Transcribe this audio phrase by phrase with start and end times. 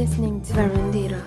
[0.00, 1.22] listening to Verandira.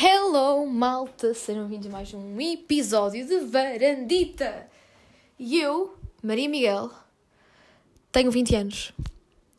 [0.00, 1.34] Hello, malta!
[1.34, 4.68] Sejam bem-vindos a mais um episódio de Varandita!
[5.36, 6.88] E eu, Maria Miguel,
[8.12, 8.92] tenho 20 anos.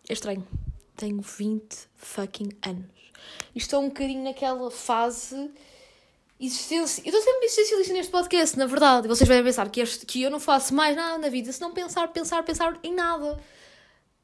[0.07, 0.47] É estranho.
[0.95, 3.11] Tenho 20 fucking anos.
[3.53, 5.51] E estou um bocadinho naquela fase
[6.39, 7.01] existência.
[7.01, 9.09] Eu estou sempre existencialista neste podcast, na verdade.
[9.09, 11.73] Vocês devem pensar que, este, que eu não faço mais nada na vida se não
[11.73, 13.37] pensar, pensar, pensar em nada.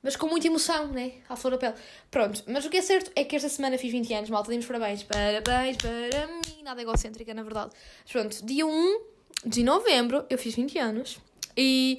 [0.05, 1.13] Mas com muita emoção, né?
[1.27, 1.73] À flor da pele.
[2.11, 4.67] Pronto, mas o que é certo é que esta semana fiz 20 anos, malta, demos
[4.67, 5.01] parabéns.
[5.01, 6.63] Parabéns para mim.
[6.63, 7.71] Nada egocêntrica, na verdade.
[8.11, 9.01] Pronto, dia 1
[9.43, 11.17] de novembro eu fiz 20 anos.
[11.57, 11.97] E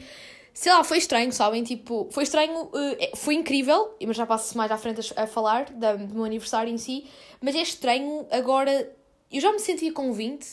[0.54, 1.64] sei lá, foi estranho, sabem?
[1.64, 6.14] Tipo, foi estranho, uh, foi incrível, mas já passo mais à frente a, falar do
[6.14, 7.06] meu aniversário em si.
[7.40, 8.88] Mas é estranho agora.
[9.32, 10.46] Eu já me sentia com 20,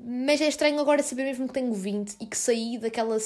[0.00, 3.18] mas é estranho agora saber mesmo que tenho 20 e que saí daquela,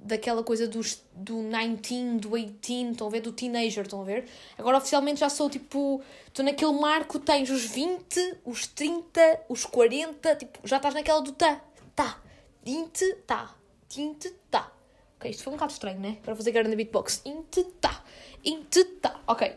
[0.00, 3.20] daquela coisa dos, do 19, do 18, estão a ver?
[3.20, 4.26] Do teenager, estão a ver?
[4.58, 6.02] Agora oficialmente já sou tipo.
[6.26, 11.32] Estou naquele marco, tens os 20, os 30, os 40, tipo, já estás naquela do
[11.32, 11.60] tá,
[11.94, 12.20] tá,
[12.64, 13.54] 20, tá,
[13.94, 14.72] 20, tá.
[15.16, 16.18] Ok, isto foi um bocado estranho, né?
[16.22, 17.22] Para fazer grande beatbox.
[17.24, 18.04] Inte, tá,
[18.44, 19.20] inte, tá.
[19.26, 19.54] Ok.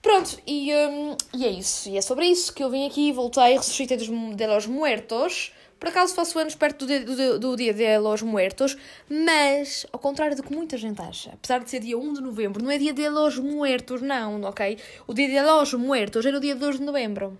[0.00, 1.88] Pronto, e, um, e é isso.
[1.88, 5.52] E é sobre isso que eu vim aqui, voltei, ressuscitei dos, de los muertos.
[5.78, 8.76] Por acaso faço anos perto do dia, do, do dia de los muertos,
[9.08, 12.64] mas, ao contrário do que muita gente acha, apesar de ser dia 1 de novembro,
[12.64, 14.78] não é dia de los muertos, não, ok?
[15.06, 17.38] O dia de los muertos é no dia 2 de novembro.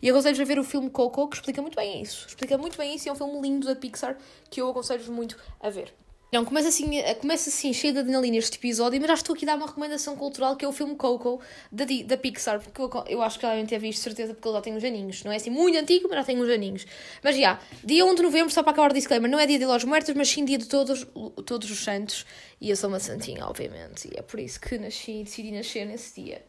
[0.00, 2.26] E aconselho-vos a ver o filme Coco, que explica muito bem isso.
[2.28, 4.16] Explica muito bem isso e é um filme lindo da Pixar
[4.50, 5.92] que eu aconselho-vos muito a ver.
[6.32, 9.52] Não, começa assim, começa assim cheio de adrenalina este episódio, mas já estou aqui a
[9.52, 13.22] dar uma recomendação cultural que é o filme Coco da, da Pixar, porque eu, eu
[13.22, 15.22] acho que devem ter visto, certeza, porque ele já tem uns aninhos.
[15.22, 16.84] Não é assim muito antigo, mas já tem uns aninhos.
[17.22, 19.66] Mas já, dia 1 de novembro, só para acabar o disclaimer, não é dia de
[19.66, 21.06] Los Muertos, mas sim dia de todos,
[21.46, 22.26] todos os santos.
[22.60, 26.20] E eu sou uma santinha, obviamente, e é por isso que nasci, decidi nascer nesse
[26.20, 26.42] dia.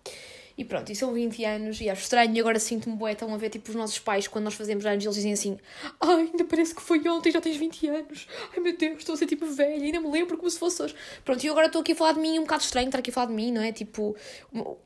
[0.58, 3.38] E pronto, e são 20 anos e acho estranho e agora sinto-me bué, estão a
[3.38, 5.58] ver tipo os nossos pais quando nós fazemos anos eles dizem assim
[6.02, 8.28] Ai, ainda parece que foi ontem, já tens 20 anos.
[8.52, 10.96] Ai meu Deus, estou a ser tipo velha, ainda me lembro como se fosse hoje.
[11.24, 13.14] Pronto, e agora estou aqui a falar de mim, um bocado estranho estar aqui a
[13.14, 13.72] falar de mim, não é?
[13.72, 14.16] Tipo,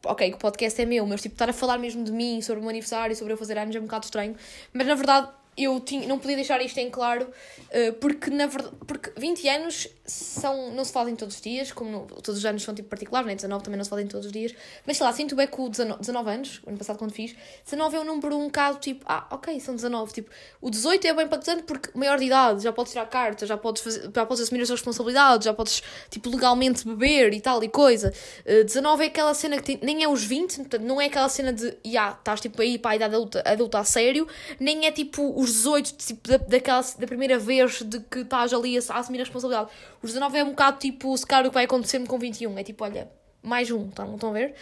[0.06, 2.62] ok, o podcast é meu, mas tipo estar a falar mesmo de mim, sobre o
[2.62, 4.36] meu aniversário, sobre eu fazer anos é um bocado estranho.
[4.74, 8.76] Mas na verdade eu tinha, não podia deixar isto em claro, uh, porque na verdade,
[8.88, 12.64] porque 20 anos são, não se fazem todos os dias, como no, todos os anos
[12.64, 13.36] são tipo particulares, né?
[13.36, 14.54] 19 também não se fazem todos os dias,
[14.86, 17.36] mas sei lá, sinto bem com 19, 19 anos, ano passado quando fiz,
[17.66, 20.32] 19 é um número um bocado tipo, ah, ok, são 19, tipo,
[20.62, 23.82] o 18 é bem impactante porque maior de idade, já podes tirar carta, já podes,
[23.82, 27.70] fazer, já podes assumir as suas responsabilidades, já podes, tipo, legalmente beber e tal e
[27.70, 28.14] coisa.
[28.46, 31.30] Uh, 19 é aquela cena que tem, nem é os 20, portanto, não é aquela
[31.30, 34.28] cena de, já, yeah, estás tipo aí para a idade adulta, adulta a sério,
[34.60, 38.78] nem é tipo os 18, tipo, da, daquela, da primeira vez de que estás ali
[38.78, 39.70] a, a assumir a responsabilidade.
[40.02, 42.58] Os 19 é um bocado tipo, se calhar o que vai acontecer com 21.
[42.58, 43.10] É tipo, olha,
[43.42, 44.54] mais um, estão, estão a ver?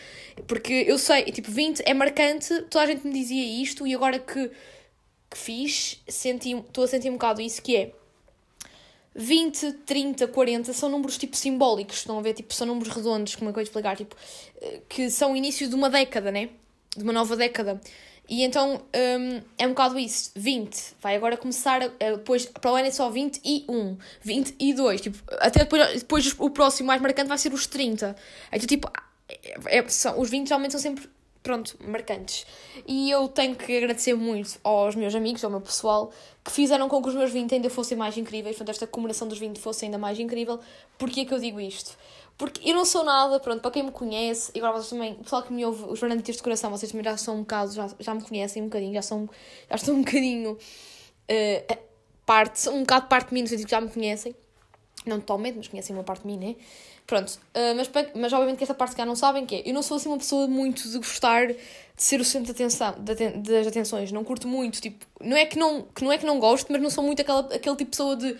[0.47, 4.19] Porque eu sei, tipo, 20 é marcante, toda a gente me dizia isto e agora
[4.19, 4.49] que,
[5.29, 7.91] que fiz, senti, estou a sentir um bocado isso que é.
[9.15, 12.33] 20, 30, 40 são números tipo simbólicos, estão a ver?
[12.33, 13.97] Tipo, são números redondos, como é que eu vou explicar?
[13.97, 14.15] Tipo,
[14.87, 16.49] que são o início de uma década, né?
[16.95, 17.81] De uma nova década.
[18.29, 20.31] E então um, é um bocado isso.
[20.35, 20.95] 20.
[21.01, 21.79] Vai agora começar.
[21.89, 25.01] Depois, para o ano é só 21, 22.
[25.01, 28.15] Tipo, até depois, depois o próximo mais marcante vai ser os 30.
[28.51, 28.91] Então, tipo,
[29.27, 31.09] é, é, são, os 20 geralmente são sempre,
[31.41, 32.45] pronto, marcantes.
[32.87, 36.11] E eu tenho que agradecer muito aos meus amigos, ao meu pessoal,
[36.45, 38.55] que fizeram com que os meus 20 ainda fossem mais incríveis.
[38.55, 40.59] Portanto, esta comemoração dos 20 fosse ainda mais incrível.
[40.99, 41.97] Porquê é que eu digo isto?
[42.39, 45.23] Porque eu não sou nada, pronto, para quem me conhece, e agora vocês também, o
[45.23, 47.89] pessoal que me ouve, os Fernanditas de coração, vocês também já são um bocado, já,
[47.99, 49.29] já me conhecem um bocadinho, já são,
[49.69, 51.77] já estão um bocadinho uh,
[52.25, 54.33] parte, um bocado parte de mim, no sentido que já me conhecem.
[55.05, 56.55] Não totalmente, mas conhecem uma parte de mim, né?
[57.05, 59.73] Pronto, uh, mas, mas obviamente que esta parte que já não sabem que é, eu
[59.73, 61.57] não sou assim uma pessoa muito de gostar de
[61.97, 65.59] ser o centro de atenção, de, das atenções, não curto muito, tipo, não é que
[65.59, 67.97] não, que não é que não gosto, mas não sou muito aquela, aquele tipo de
[67.97, 68.37] pessoa de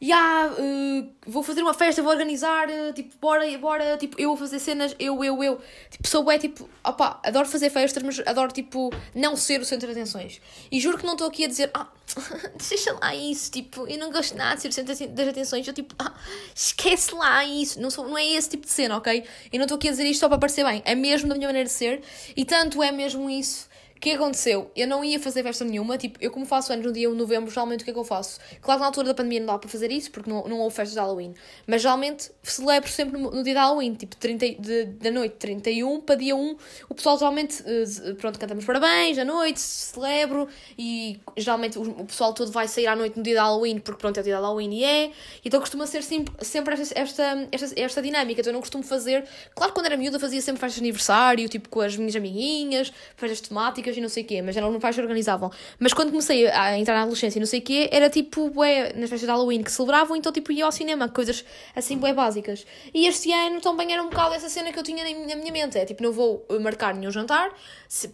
[0.00, 4.36] yeah, uh, vou fazer uma festa, vou organizar, uh, tipo, bora, bora, tipo, eu vou
[4.36, 5.60] fazer cenas, eu, eu, eu.
[5.90, 9.86] Tipo, sou é tipo, opa, adoro fazer festas, mas adoro, tipo, não ser o centro
[9.86, 10.40] de atenções.
[10.70, 11.88] E juro que não estou aqui a dizer, ah,
[12.68, 15.74] deixa lá isso, tipo, eu não gosto nada de ser o centro das atenções, eu,
[15.74, 16.14] tipo, ah,
[16.54, 19.24] esquece lá isso, não, sou, não é esse tipo de cena, ok?
[19.52, 21.48] Eu não estou aqui a dizer isto só para parecer bem, é mesmo da minha
[21.48, 22.02] maneira de ser,
[22.36, 23.68] e tanto é mesmo isso
[23.98, 24.70] O que aconteceu?
[24.76, 27.18] Eu não ia fazer festa nenhuma, tipo, eu como faço anos no dia 1 de
[27.18, 28.38] novembro, geralmente o que é que eu faço?
[28.60, 30.76] Claro que na altura da pandemia não dá para fazer isso, porque não, não houve
[30.76, 31.34] festas de Halloween,
[31.66, 36.00] mas geralmente celebro sempre no, no dia de Halloween, tipo, 30, de, da noite 31
[36.02, 36.56] para dia 1,
[36.88, 40.48] o pessoal geralmente, uh, pronto, cantamos parabéns à noite, celebro,
[40.78, 44.00] e geralmente o, o, pessoal todo vai sair à noite no dia de Halloween, porque
[44.00, 45.10] pronto, é o dia de Halloween e é,
[45.44, 49.26] então costuma ser sempre, sempre esta, esta, esta, esta dinâmica, então eu não costumo fazer,
[49.56, 52.92] claro que quando era miúda fazia sempre festas de aniversário, tipo, com as minhas amiguinhas,
[53.16, 55.50] festas temáticas, e não sei o quê, mas eram meus pais que organizavam.
[55.78, 58.92] Mas quando comecei a entrar na adolescência e não sei o quê, era tipo, bué,
[58.94, 61.44] nas festas de Halloween que celebravam, então tipo ia ao cinema, coisas
[61.74, 62.66] assim bué básicas.
[62.92, 65.78] E este ano também era um bocado essa cena que eu tinha na minha mente,
[65.78, 67.52] é tipo, não vou marcar nenhum jantar,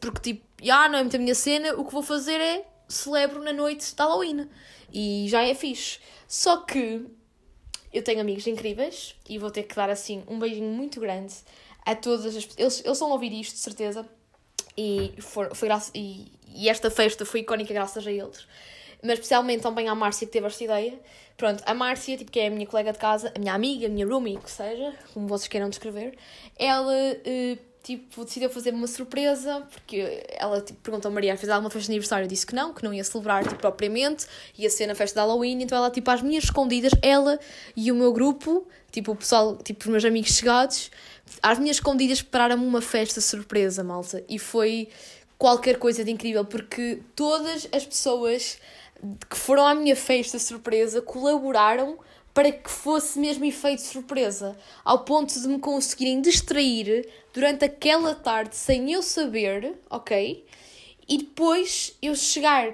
[0.00, 3.42] porque tipo, já não é muito a minha cena, o que vou fazer é celebro
[3.42, 4.48] na noite de Halloween.
[4.92, 5.98] E já é fixe.
[6.28, 7.04] Só que
[7.92, 11.34] eu tenho amigos incríveis e vou ter que dar assim um beijinho muito grande
[11.84, 12.58] a todas as pessoas.
[12.58, 14.08] Eles, eles vão ouvir isto, de certeza.
[14.76, 18.46] E, for, foi graça, e, e esta festa foi icónica graças a eles.
[19.02, 20.98] Mas especialmente também à Márcia que teve esta ideia.
[21.36, 23.88] Pronto, a Márcia, tipo, que é a minha colega de casa, a minha amiga, a
[23.90, 26.16] minha roomie, que seja, como vocês queiram descrever,
[26.56, 31.70] ela, uh, tipo, decidiu fazer uma surpresa, porque ela, tipo, perguntou a Maria, fez alguma
[31.70, 32.24] festa de aniversário?
[32.24, 35.26] Eu disse que não, que não ia celebrar, tipo, propriamente, ia ser na festa de
[35.26, 37.38] Halloween, então ela, tipo, às minhas escondidas, ela
[37.76, 40.88] e o meu grupo, tipo, o pessoal, tipo, os meus amigos chegados,
[41.42, 44.24] às minhas escondidas prepararam-me uma festa surpresa, malta.
[44.28, 44.88] E foi
[45.36, 48.58] qualquer coisa de incrível, porque todas as pessoas
[49.28, 51.98] que foram à minha festa surpresa colaboraram
[52.32, 58.54] para que fosse mesmo efeito surpresa, ao ponto de me conseguirem distrair durante aquela tarde
[58.54, 60.44] sem eu saber, ok?
[61.08, 62.70] E depois eu chegar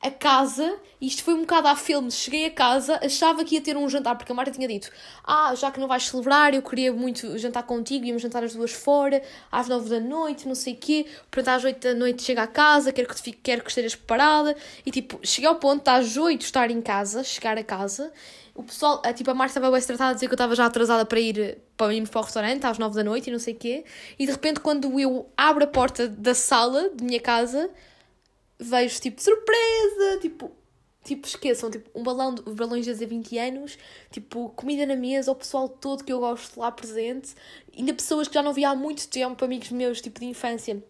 [0.00, 3.76] a casa, isto foi um bocado a filme, cheguei a casa, achava que ia ter
[3.76, 4.90] um jantar, porque a Marta tinha dito,
[5.24, 8.72] ah, já que não vais celebrar, eu queria muito jantar contigo, íamos jantar as duas
[8.72, 12.42] fora, às nove da noite, não sei o quê, portanto às oito da noite chega
[12.42, 14.56] a casa, quero que, fique, quero que estejas preparada,
[14.86, 18.12] e tipo, cheguei ao ponto de às oito estar em casa, chegar a casa,
[18.54, 20.66] o pessoal, a, tipo, a Marta estava bem tratada a dizer que eu estava já
[20.66, 23.54] atrasada para ir para irmos para o restaurante às nove da noite e não sei
[23.54, 23.84] o quê,
[24.18, 27.70] e de repente quando eu abro a porta da sala de minha casa,
[28.58, 30.50] vejo tipo surpresa, tipo,
[31.04, 33.78] tipo esqueçam, tipo um balão de balões de 20 anos,
[34.10, 37.34] tipo comida na mesa, o pessoal todo que eu gosto lá presente,
[37.76, 40.82] ainda pessoas que já não via há muito tempo, amigos meus, tipo de infância,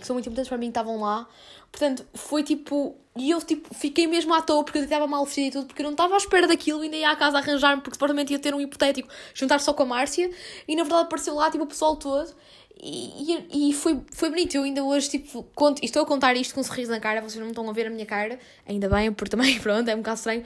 [0.00, 1.28] que são muito importantes para mim, estavam lá.
[1.70, 2.96] Portanto, foi tipo.
[3.18, 5.80] E eu tipo, fiquei mesmo à toa porque eu estava mal vestida e tudo, porque
[5.80, 8.54] eu não estava à espera daquilo, ainda ia à casa arranjar-me, porque supostamente ia ter
[8.54, 10.30] um hipotético juntar só com a Márcia,
[10.68, 12.34] e na verdade apareceu lá tipo o pessoal todo.
[12.78, 16.60] E, e, foi, foi bonito, eu ainda hoje, tipo, conto, estou a contar isto com
[16.60, 19.30] um sorriso na cara, vocês não estão a ver a minha cara, ainda bem, porque
[19.30, 20.44] também, pronto, é um bocado estranho.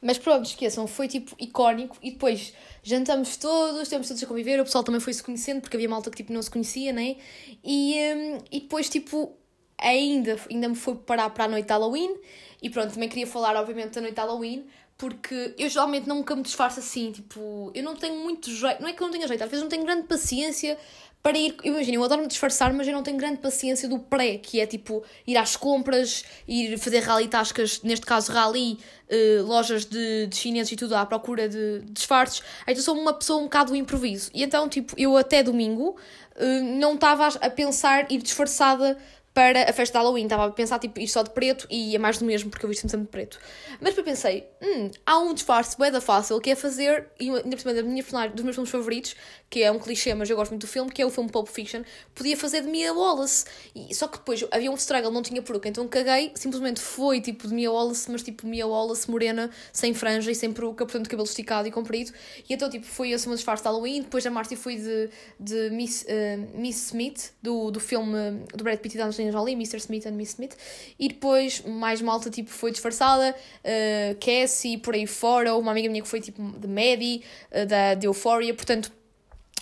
[0.00, 4.64] Mas pronto, esqueçam, foi tipo icónico e depois jantamos todos, temos todos a conviver, o
[4.64, 7.16] pessoal também foi se conhecendo, porque havia malta que tipo não se conhecia, né?
[7.62, 9.36] E, um, e depois, tipo,
[9.78, 12.16] ainda, ainda me foi parar para a noite de Halloween
[12.62, 16.42] e pronto, também queria falar, obviamente, da noite de Halloween, porque eu geralmente nunca me
[16.42, 19.42] disfarço assim, tipo, eu não tenho muito jeito, não é que eu não tenha jeito,
[19.42, 20.78] às vezes não tenho grande paciência
[21.22, 21.56] para ir.
[21.62, 24.66] Imagina, eu adoro me disfarçar, mas eu não tenho grande paciência do pré, que é
[24.66, 28.78] tipo ir às compras, ir fazer rally tascas, neste caso rally,
[29.10, 32.42] uh, lojas de, de chineses e tudo à procura de, de disfarces.
[32.66, 34.30] Então sou uma pessoa um bocado do improviso.
[34.34, 35.96] E então, tipo, eu até domingo
[36.36, 38.96] uh, não estava a pensar ir disfarçada
[39.32, 40.24] para a festa de Halloween.
[40.24, 42.68] Estava a pensar, tipo, ir só de preto e é mais do mesmo, porque eu
[42.68, 43.38] visto sempre de preto.
[43.80, 47.50] Mas depois pensei, hum, há um disfarce bem da fácil, que é fazer, e ainda
[47.50, 49.16] por cima da minha dos meus filmes favoritos,
[49.48, 51.48] que é um clichê, mas eu gosto muito do filme, que é o filme Pulp
[51.48, 51.82] Fiction,
[52.14, 53.44] podia fazer de Mia Wallace.
[53.74, 57.48] E, só que depois havia um struggle, não tinha peruca, então caguei, simplesmente foi tipo
[57.48, 61.26] de Mia Wallace, mas tipo Mia Wallace morena, sem franja e sem peruca, portanto cabelo
[61.26, 62.12] esticado e comprido.
[62.48, 64.02] E então tipo foi esse o meu disfarce de Halloween.
[64.02, 68.78] Depois a Marty foi de, de Miss, uh, Miss Smith, do, do filme do Brad
[68.78, 69.76] Pitt e Angelina Jolie, Mr.
[69.78, 70.56] Smith and Miss Smith.
[70.98, 76.02] E depois mais malta tipo foi disfarçada, uh, Cassie, por aí fora, uma amiga minha
[76.02, 77.22] que foi tipo de Maddie,
[77.52, 78.92] uh, da de Euphoria, portanto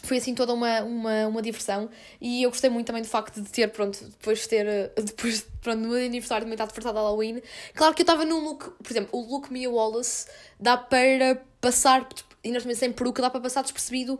[0.02, 3.48] foi assim toda uma, uma, uma diversão e eu gostei muito também do facto de
[3.50, 7.00] ter, pronto, depois de ter, eh, depois, pronto, no meu aniversário também estar disfarçado de
[7.00, 7.42] Halloween.
[7.74, 12.08] Claro que eu estava num look, por exemplo, o look Mia Wallace dá para passar,
[12.44, 14.18] e nós também sem peruca, dá para passar despercebido,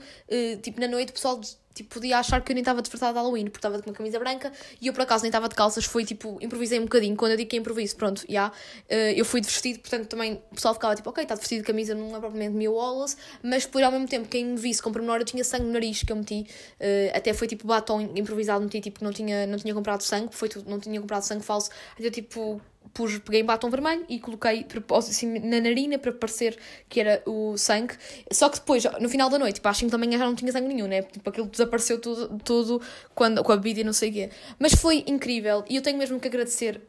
[0.63, 1.41] tipo, na noite o pessoal
[1.79, 4.19] tipo, podia achar que eu nem estava disfarçada de Halloween, porque estava com uma camisa
[4.19, 7.17] branca e eu por acaso nem estava de calças, foi tipo, improvisei um bocadinho.
[7.17, 8.53] Quando eu digo que é improviso, pronto, já,
[8.91, 11.61] yeah, eu fui de vestido, portanto também o pessoal ficava tipo, ok, está de vestido
[11.61, 14.83] de camisa, não é propriamente Mia Wallace, mas depois ao mesmo tempo, quem me visse
[14.83, 16.47] com pormenor, eu tinha sangue no nariz que eu meti,
[16.81, 20.49] uh, até foi tipo batom improvisado, meti tipo, não tinha, não tinha comprado sangue, foi
[20.49, 22.61] tudo, não tinha comprado sangue falso, então tipo
[22.93, 24.67] pus, peguei em batom vermelho e coloquei
[24.97, 27.95] assim, na narina para parecer que era o sangue.
[28.33, 30.51] Só que depois, no final da noite, tipo, às 5 da manhã já não tinha
[30.53, 31.03] sangue nenhum, né?
[31.03, 32.83] Tipo, aquilo desapareceu tudo, tudo
[33.15, 34.31] quando, com a bebida e não sei o quê.
[34.59, 36.81] Mas foi incrível e eu tenho mesmo que agradecer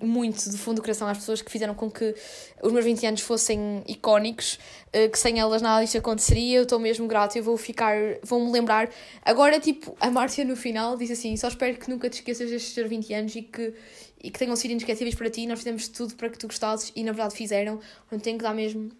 [0.00, 2.14] um, muito, do fundo do coração, às pessoas que fizeram com que
[2.62, 6.58] os meus 20 anos fossem icónicos, uh, que sem elas nada disto aconteceria.
[6.58, 8.90] Eu estou mesmo grata e vou ficar, vou-me lembrar.
[9.24, 12.74] Agora, tipo, a Márcia no final disse assim: só espero que nunca te esqueças destes
[12.74, 13.74] teus 20 anos e que
[14.22, 15.46] e que tenham sido inesquecíveis para ti.
[15.46, 17.76] Nós fizemos tudo para que tu gostasses e na verdade fizeram.
[17.76, 18.90] Portanto, tenho que dar mesmo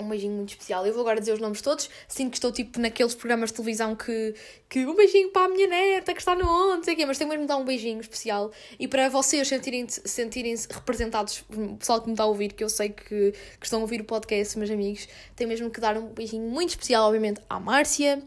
[0.00, 0.86] um beijinho muito especial.
[0.86, 1.90] Eu vou agora dizer os nomes todos.
[2.06, 4.34] Sinto que estou tipo naqueles programas de televisão que,
[4.68, 7.28] que um beijinho para a minha neta que está no onde, sei quê, mas tenho
[7.28, 8.52] mesmo de dar um beijinho especial.
[8.78, 12.68] E para vocês sentirem-se sentirem representados, o pessoal que me está a ouvir, que eu
[12.68, 16.06] sei que, que estão a ouvir o podcast, meus amigos, tenho mesmo que dar um
[16.06, 18.22] beijinho muito especial, obviamente, à Márcia,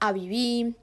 [0.00, 0.74] à Bibi,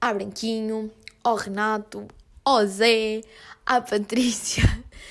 [0.00, 0.90] à Branquinho,
[1.24, 2.06] ao Renato,
[2.50, 3.20] ao Zé,
[3.64, 4.64] à Patrícia,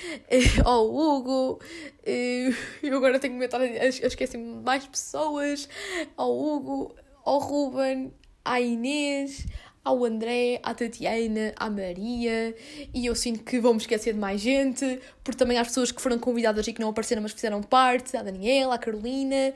[0.65, 1.59] ao Hugo,
[2.05, 2.49] eh,
[2.83, 5.69] eu agora tenho que estar a esquecer-me mais pessoas,
[6.17, 6.93] ao Hugo,
[7.23, 9.45] ao Ruben, à Inês,
[9.85, 12.53] ao André, à Tatiana, à Maria,
[12.93, 16.01] e eu sinto que vou me esquecer de mais gente, porque também há pessoas que
[16.01, 19.53] foram convidadas e que não apareceram, mas fizeram parte, à Daniela, à Carolina.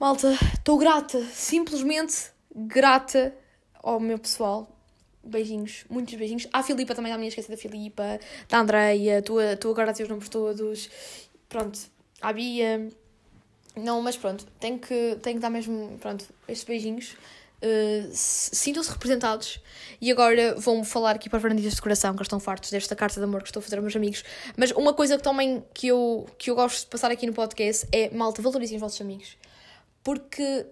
[0.00, 3.32] Malta, estou grata, simplesmente grata
[3.80, 4.77] ao meu pessoal
[5.28, 6.46] beijinhos, muitos beijinhos.
[6.52, 8.18] À Filipa também, à minha esqueci da Filipa,
[8.48, 10.90] da Andreia, tu, tu agora tens os nomes todos.
[11.48, 11.78] Pronto,
[12.20, 12.88] à Bia.
[13.76, 17.16] Não, mas pronto, tenho que, tenho que dar mesmo, pronto, estes beijinhos.
[17.60, 19.60] Uh, Sintam-se representados.
[20.00, 23.24] E agora vou-me falar aqui para varandistas de coração, que estão fartos desta carta de
[23.24, 24.24] amor que estou a fazer aos meus amigos.
[24.56, 27.86] Mas uma coisa que também que eu, que eu gosto de passar aqui no podcast
[27.90, 29.36] é, malta, valorizem os vossos amigos.
[30.04, 30.66] Porque,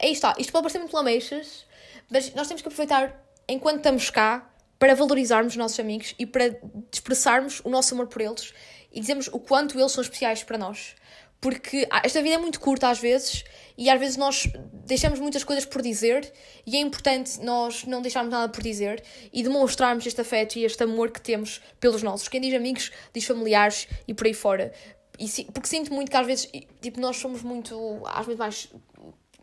[0.00, 1.64] aí está, isto pode parecer muito lamechas,
[2.10, 6.58] mas nós temos que aproveitar enquanto estamos cá, para valorizarmos os nossos amigos e para
[6.92, 8.52] expressarmos o nosso amor por eles
[8.92, 10.94] e dizermos o quanto eles são especiais para nós.
[11.40, 13.44] Porque esta vida é muito curta às vezes
[13.76, 14.48] e às vezes nós
[14.86, 16.32] deixamos muitas coisas por dizer
[16.66, 20.82] e é importante nós não deixarmos nada por dizer e demonstrarmos este afeto e este
[20.82, 22.28] amor que temos pelos nossos.
[22.28, 24.72] Quem diz amigos, diz familiares e por aí fora.
[25.18, 26.50] E, porque sinto muito que às vezes
[26.80, 28.68] tipo, nós somos muito, às vezes mais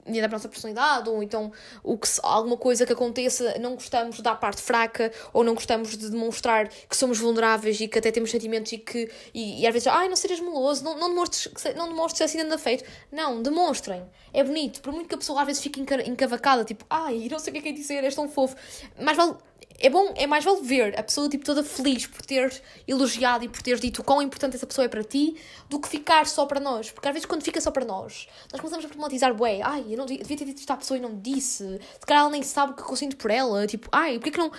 [0.06, 1.52] da nossa personalidade, ou então
[1.84, 6.10] o que, alguma coisa que aconteça, não gostamos da parte fraca, ou não gostamos de
[6.10, 9.88] demonstrar que somos vulneráveis e que até temos sentimentos e que, e, e às vezes,
[9.88, 12.84] ai, não sejas meloso, não, não demonstres, não demonstres assim de afeito.
[13.12, 14.04] Não, demonstrem.
[14.34, 17.52] É bonito, por muito que a pessoa às vezes fique encavacada, tipo, ai, não sei
[17.52, 18.56] o que é que é dizer, és tão fofo.
[19.00, 19.36] Mas vale
[19.80, 23.50] é bom, é mais vale ver a pessoa tipo, toda feliz por ter elogiado e
[23.50, 25.36] por ter dito o quão importante essa pessoa é para ti,
[25.70, 26.92] do que ficar só para nós.
[26.92, 29.98] Porque às vezes quando fica só para nós, nós começamos a problematizar, ué, ai, eu
[29.98, 31.80] não devia ter dito isto à pessoa e não disse.
[32.00, 33.66] Se calhar ela nem sabe o que eu sinto por ela.
[33.68, 34.52] Tipo, ai, porque que não.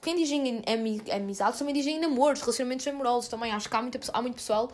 [0.00, 0.62] Quem diz em
[1.12, 3.52] amizades também diz em namoros, relacionamentos amorosos também.
[3.52, 4.70] Acho que há, muita, há muito pessoal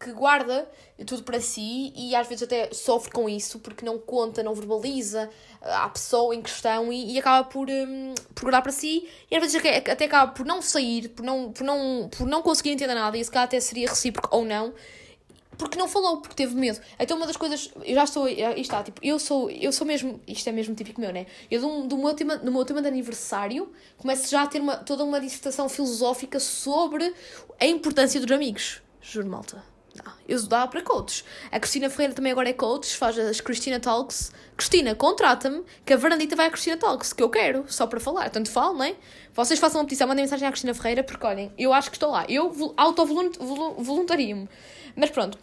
[0.00, 0.66] que guarda
[1.06, 5.28] tudo para si e às vezes até sofre com isso porque não conta, não verbaliza
[5.60, 9.42] à pessoa em questão e, e acaba por, um, por guardar para si e às
[9.42, 13.16] vezes até, acaba por não sair, por não, por, não, por não conseguir entender nada
[13.18, 14.72] e se calhar até seria recíproco ou não
[15.58, 16.80] porque não falou, porque teve medo.
[16.98, 20.18] Então uma das coisas, eu já estou, isto está, tipo, eu sou, eu sou mesmo,
[20.26, 21.26] isto é mesmo típico meu, né?
[21.50, 24.78] Eu do, do meu tema, no meu tema de aniversário, começo já a ter uma,
[24.78, 27.12] toda uma dissertação filosófica sobre
[27.60, 28.80] a importância dos amigos.
[29.02, 29.69] Juro, malta.
[29.94, 31.24] Não, eu dava para coaches.
[31.50, 34.32] A Cristina Ferreira também agora é coach, faz as Cristina Talks.
[34.56, 38.30] Cristina, contrata-me, que a Varandita vai à Cristina Talks, que eu quero, só para falar.
[38.30, 38.94] Tanto falo, não é?
[39.34, 42.10] Vocês façam uma petição, mandem mensagem à Cristina Ferreira, porque olhem, eu acho que estou
[42.10, 42.24] lá.
[42.28, 44.48] Eu auto-voluntario-me.
[44.94, 45.38] Mas pronto.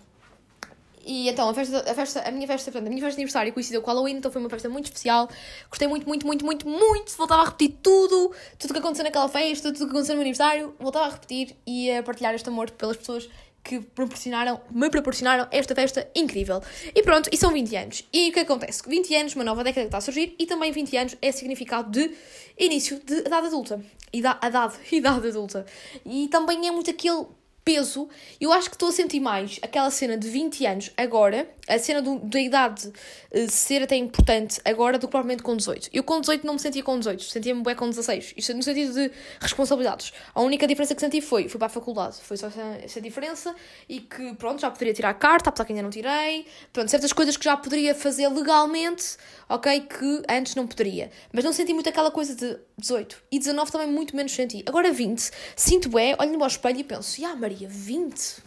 [1.10, 3.54] E então, a, festa, a, festa, a minha festa, portanto, a minha festa de aniversário
[3.54, 5.30] coincidiu com o Halloween, então foi uma festa muito especial.
[5.70, 7.16] Gostei muito, muito, muito, muito, muito.
[7.16, 10.76] Voltava a repetir tudo, tudo que aconteceu naquela festa, tudo que aconteceu no meu aniversário.
[10.78, 13.30] Voltava a repetir e a partilhar este amor pelas pessoas
[13.68, 16.64] que proporcionaram, me proporcionaram esta festa incrível.
[16.96, 18.08] E pronto, e são 20 anos.
[18.14, 18.82] E o que acontece?
[18.88, 21.92] 20 anos, uma nova década que está a surgir, e também 20 anos é significado
[21.92, 22.10] de
[22.58, 23.84] início de idade adulta.
[24.14, 25.66] Idade, idade, idade adulta.
[26.06, 27.26] E também é muito aquele
[27.68, 28.08] peso,
[28.40, 32.02] eu acho que estou a sentir mais aquela cena de 20 anos agora, a cena
[32.02, 35.90] do, da idade uh, ser até importante agora do que provavelmente com 18.
[35.92, 38.36] Eu com 18 não me sentia com 18, sentia-me bem com 16.
[38.38, 40.14] Isto no sentido de responsabilidades.
[40.34, 43.54] A única diferença que senti foi, fui para a faculdade, foi só essa, essa diferença
[43.90, 47.12] e que, pronto, já poderia tirar a carta, apesar que ainda não tirei, pronto, certas
[47.12, 49.18] coisas que já poderia fazer legalmente,
[49.50, 51.12] ok, que antes não poderia.
[51.34, 53.24] Mas não senti muito aquela coisa de 18.
[53.32, 54.64] E 19 também muito menos senti.
[54.66, 58.44] Agora 20, sinto bem, olho no meu espelho e penso, ah, Maria, Maria, 20?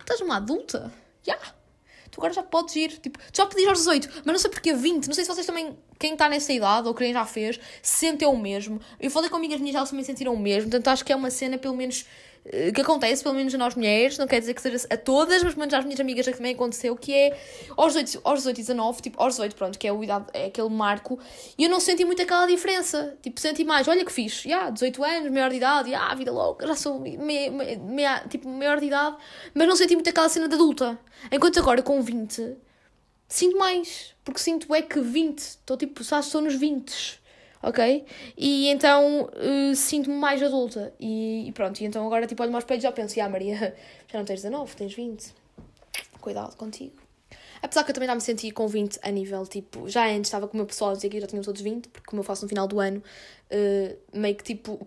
[0.00, 0.92] Estás uma adulta?
[1.22, 1.34] Já.
[1.34, 1.54] Yeah.
[2.10, 2.98] Tu agora já podes ir.
[2.98, 5.06] Tipo, tu já podias aos 18, mas não sei porque 20.
[5.06, 8.36] Não sei se vocês também, quem está nessa idade ou quem já fez, sentem o
[8.36, 8.80] mesmo.
[8.98, 10.70] Eu falei com amigas minhas, elas também sentiram o mesmo.
[10.70, 12.04] Portanto, acho que é uma cena, pelo menos,
[12.74, 15.54] que acontece, pelo menos a nós mulheres, não quer dizer que seja a todas, mas
[15.54, 17.38] pelo menos às minhas amigas é que também aconteceu, que é
[17.76, 20.46] aos 18, aos 18 e 19, tipo, aos 18, pronto, que é, o idade, é
[20.46, 21.18] aquele marco,
[21.58, 23.16] e eu não senti muito aquela diferença.
[23.22, 26.14] Tipo, senti mais, olha que fixe, já, yeah, 18 anos, maior de idade, já, yeah,
[26.14, 29.16] vida louca, já sou me, me, tipo, maior de idade,
[29.54, 30.98] mas não senti muito aquela cena de adulta.
[31.32, 32.56] Enquanto agora, com 20,
[33.28, 37.25] sinto mais, porque sinto é que 20, estou tipo, só estou nos 20
[37.66, 38.04] ok?
[38.36, 40.94] E então uh, sinto-me mais adulta.
[41.00, 43.74] E, e, pronto, e então agora tipo olho mais para e já penso, ah Maria,
[44.10, 45.34] já não tens 19, tens 20.
[46.20, 46.94] Cuidado contigo.
[47.60, 50.46] Apesar que eu também já me senti com 20 a nível, tipo, já antes estava
[50.46, 52.44] com o meu pessoal a dizer que já tinham todos 20, porque como eu faço
[52.44, 53.02] no final do ano,
[53.50, 54.86] uh, meio que tipo,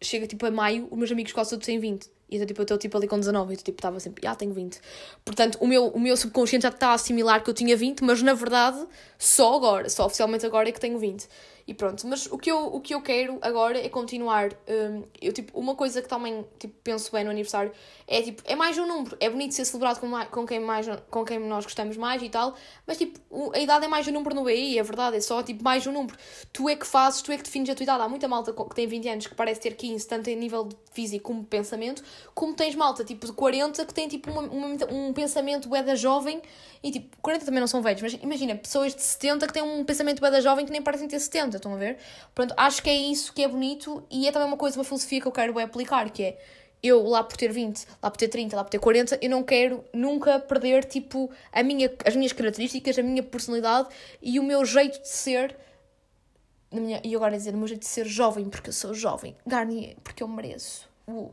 [0.00, 2.10] chega tipo a maio, os meus amigos quase todos têm 20.
[2.32, 4.54] E então, tipo, eu estou tipo, ali com 19 e tipo, estava sempre, ah, tenho
[4.54, 4.80] 20.
[5.22, 8.22] Portanto, o meu, o meu subconsciente já está a assimilar que eu tinha 20, mas
[8.22, 8.86] na verdade,
[9.18, 11.28] só agora, só oficialmente agora é que tenho 20.
[11.66, 14.52] E pronto, mas o que eu, o que eu quero agora é continuar.
[14.68, 17.72] Um, eu, tipo, uma coisa que também tipo, penso bem no aniversário
[18.06, 19.16] é tipo, é mais um número.
[19.20, 22.28] É bonito ser celebrado com, mais, com, quem, mais, com quem nós gostamos mais e
[22.28, 22.54] tal,
[22.86, 23.20] mas tipo,
[23.54, 25.92] a idade é mais um número no BI, é verdade, é só tipo mais um
[25.92, 26.16] número.
[26.52, 28.02] Tu é que fazes, tu é que defines a tua idade.
[28.02, 31.24] Há muita malta que tem 20 anos que parece ter 15, tanto em nível físico
[31.24, 32.02] como pensamento,
[32.34, 35.94] como tens malta tipo de 40 que tem tipo uma, uma, um pensamento é da
[35.94, 36.42] jovem
[36.82, 39.84] e tipo, 40 também não são velhos, mas imagina, pessoas de 70 que têm um
[39.84, 41.98] pensamento é da jovem que nem parecem ter 70 estão a ver?
[42.34, 45.20] Pronto, acho que é isso que é bonito e é também uma coisa, uma filosofia
[45.20, 46.38] que eu quero aplicar, que é
[46.82, 49.42] eu lá por ter 20, lá por ter 30, lá por ter 40, eu não
[49.42, 53.88] quero nunca perder, tipo, a minha, as minhas características, a minha personalidade
[54.20, 55.56] e o meu jeito de ser.
[56.72, 59.36] Minha, e agora dizer, o meu jeito de ser jovem, porque eu sou jovem.
[59.46, 60.88] Garnier, porque eu mereço.
[61.06, 61.30] Uh.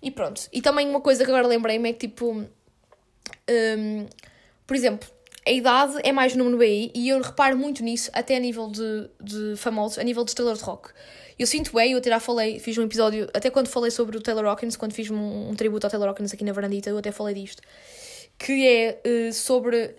[0.00, 0.48] E pronto.
[0.52, 4.06] E também uma coisa que agora lembrei-me é que, tipo, um,
[4.66, 5.08] por exemplo,
[5.48, 9.08] a idade é mais número no e eu reparo muito nisso, até a nível de,
[9.18, 10.90] de famosos, a nível de estrelas de rock.
[11.38, 14.20] Eu sinto bem, eu até já falei, fiz um episódio, até quando falei sobre o
[14.20, 17.10] Taylor Hawkins, quando fiz um, um tributo ao Taylor Hawkins aqui na Varandita, eu até
[17.10, 17.62] falei disto,
[18.38, 19.94] que é uh, sobre.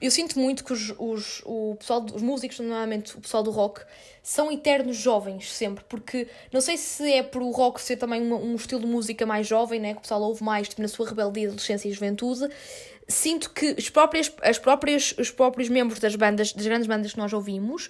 [0.00, 3.82] Eu sinto muito que os, os, o pessoal, os músicos, normalmente o pessoal do rock,
[4.22, 8.52] são eternos jovens sempre, porque não sei se é por o rock ser também um,
[8.52, 11.08] um estilo de música mais jovem, né, que o pessoal ouve mais tipo, na sua
[11.08, 12.48] rebeldia, adolescência e juventude,
[13.08, 17.18] sinto que as próprias, as próprias, os próprios membros das bandas, das grandes bandas que
[17.18, 17.88] nós ouvimos,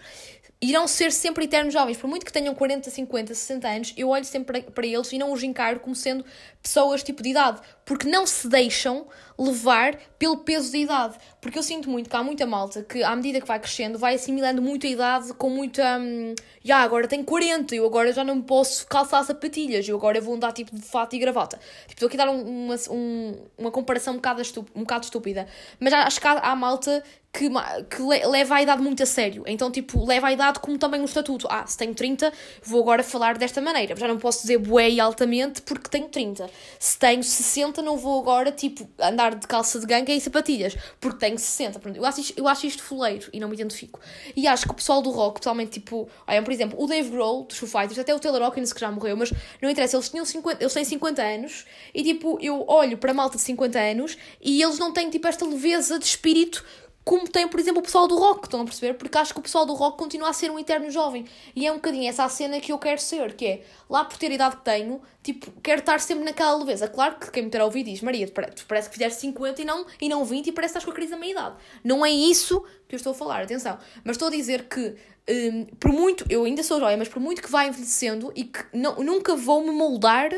[0.61, 1.97] irão ser sempre eternos jovens.
[1.97, 5.19] Por muito que tenham 40, 50, 60 anos, eu olho sempre para, para eles e
[5.19, 6.25] não os encaro como sendo
[6.63, 9.07] pessoas tipo de idade, porque não se deixam
[9.39, 11.17] levar pelo peso da idade.
[11.41, 14.17] Porque eu sinto muito que há muita malta que, à medida que vai crescendo, vai
[14.17, 15.99] assimilando muita idade com muita.
[15.99, 16.35] Hum,
[16.65, 20.53] já, agora tenho 40, eu agora já não posso calçar sapatilhas, eu agora vou andar
[20.53, 21.59] tipo de fato e gravata.
[21.83, 24.43] Tipo, estou aqui a dar uma, um, uma comparação um bocado,
[24.75, 25.47] um bocado estúpida.
[25.79, 27.05] Mas acho que há, há malta
[27.39, 27.49] que,
[27.89, 29.45] que leva a idade muito a sério.
[29.47, 31.47] Então, tipo, leva a idade como também um estatuto.
[31.49, 32.33] Ah, se tenho 30,
[32.65, 33.95] vou agora falar desta maneira.
[33.95, 36.51] Já não posso dizer bué e altamente porque tenho 30.
[36.81, 41.19] Se tenho 60, não vou agora, tipo, andar de calça de ganga e sapatilhas porque
[41.19, 41.81] tenho 60.
[41.95, 44.01] Eu acho, isto, eu acho isto fuleiro e não me identifico.
[44.35, 47.45] E acho que o pessoal do rock, totalmente, tipo, olha, por exemplo, o Dave Grohl,
[47.45, 50.25] dos Foo Fighters, até o Taylor Hawkins, que já morreu, mas não interessa, eles, tinham
[50.25, 54.19] 50, eles têm 50 anos e, tipo, eu olho para a malta de 50 anos
[54.41, 56.65] e eles não têm, tipo, esta leveza de espírito
[57.09, 58.93] como tem, por exemplo, o pessoal do rock, estão a perceber?
[58.93, 61.25] Porque acho que o pessoal do rock continua a ser um eterno jovem.
[61.57, 64.19] E é um bocadinho essa a cena que eu quero ser, que é, lá por
[64.19, 66.87] ter a idade que tenho, tipo, quero estar sempre naquela leveza.
[66.87, 68.31] Claro que quem me terá ouvido diz, Maria,
[68.69, 70.95] parece que fizeste 50 e não, e não 20 e parece que estás com a
[70.95, 71.57] crise da meia-idade.
[71.83, 73.79] Não é isso que eu estou a falar, atenção.
[74.05, 74.95] Mas estou a dizer que,
[75.31, 78.67] um, por muito, eu ainda sou jovem, mas por muito que vá envelhecendo e que
[78.75, 80.29] não, nunca vou me moldar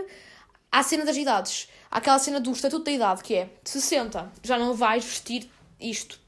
[0.71, 1.69] à cena das idades.
[1.91, 6.21] Àquela cena do estatuto da idade, que é 60, já não vais vestir isto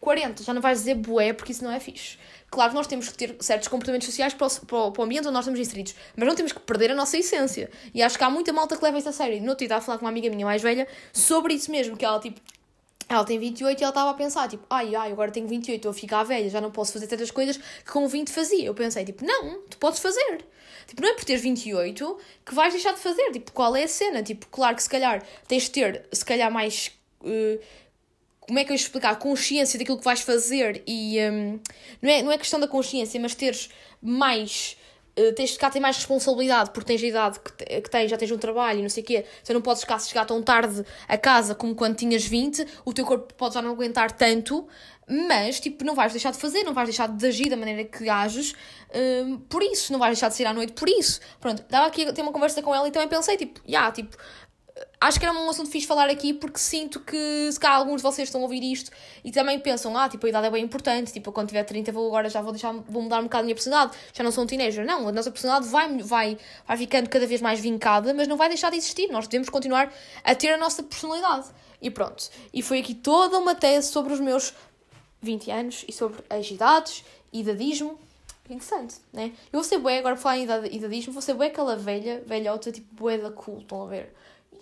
[0.00, 2.18] 40, já não vais dizer bué porque isso não é fixe.
[2.50, 5.34] Claro que nós temos que ter certos comportamentos sociais para o, para o, ambiente onde
[5.34, 7.70] nós estamos inseridos, mas não temos que perder a nossa essência.
[7.92, 9.40] E acho que há muita malta que leva isso a sério.
[9.42, 11.96] No outro dia estava a falar com uma amiga minha mais velha sobre isso mesmo,
[11.96, 12.40] que ela tipo.
[13.10, 15.90] Ela tem 28 e ela estava a pensar, tipo, ai, ai, agora tenho 28, estou
[15.92, 18.66] a ficar velha, já não posso fazer tantas coisas que com 20 fazia.
[18.66, 20.44] Eu pensei, tipo, não, tu podes fazer.
[20.86, 23.30] Tipo, não é por teres 28 que vais deixar de fazer.
[23.32, 24.22] Tipo, qual é a cena?
[24.22, 26.90] Tipo, claro que se calhar tens de ter, se calhar, mais.
[27.22, 27.58] Uh,
[28.48, 29.16] como é que eu explicar?
[29.16, 31.18] Consciência daquilo que vais fazer e.
[31.20, 31.60] Um,
[32.00, 33.68] não, é, não é questão da consciência, mas teres
[34.02, 34.76] mais.
[35.18, 38.16] Uh, tens de ficar ter mais responsabilidade porque tens a idade que, que tens, já
[38.16, 39.24] tens um trabalho e não sei o quê.
[39.42, 43.04] Então não podes ficar, chegar tão tarde a casa como quando tinhas 20, o teu
[43.04, 44.66] corpo pode já não aguentar tanto,
[45.08, 48.08] mas tipo, não vais deixar de fazer, não vais deixar de agir da maneira que
[48.08, 48.54] ages
[49.26, 51.20] um, por isso, não vais deixar de sair à noite por isso.
[51.40, 53.92] Pronto, estava aqui a ter uma conversa com ela e também pensei, tipo, já, yeah,
[53.92, 54.16] tipo,
[55.00, 58.02] acho que era um assunto fixe falar aqui porque sinto que se calhar alguns de
[58.02, 58.90] vocês estão a ouvir isto
[59.24, 62.06] e também pensam, ah, tipo, a idade é bem importante, tipo, quando tiver 30 vou
[62.08, 64.46] agora já vou deixar, vou mudar um bocado a minha personalidade, já não sou um
[64.46, 64.84] teenager.
[64.84, 68.48] Não, a nossa personalidade vai, vai, vai ficando cada vez mais vincada, mas não vai
[68.48, 69.08] deixar de existir.
[69.08, 69.92] Nós devemos continuar
[70.24, 71.48] a ter a nossa personalidade.
[71.80, 72.28] E pronto.
[72.52, 74.52] E foi aqui toda uma tese sobre os meus
[75.20, 77.98] 20 anos e sobre as idades, idadismo.
[78.44, 79.32] Interessante, né?
[79.52, 82.72] Eu vou ser bué, agora para falar em idadismo, vou ser bué aquela velha, velhota,
[82.72, 84.14] tipo bué da cool, estão a ver?